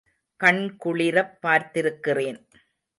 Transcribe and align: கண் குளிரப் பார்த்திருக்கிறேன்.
கண் 0.39 0.75
குளிரப் 0.75 1.37
பார்த்திருக்கிறேன். 1.43 2.39